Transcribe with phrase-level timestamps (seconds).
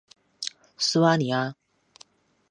[0.79, 1.55] 苏阿尼阿。